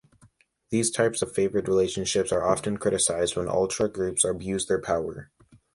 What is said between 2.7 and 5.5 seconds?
criticized when ultras groups abuse their power.